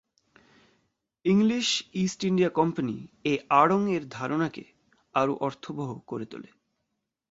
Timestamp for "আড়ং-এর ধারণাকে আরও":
3.49-5.33